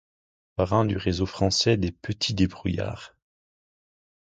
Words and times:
Parrain 0.55 0.85
du 0.85 0.97
réseau 0.97 1.27
Français 1.27 1.77
des 1.77 1.91
Petits 1.91 2.33
Débrouillards. 2.33 3.15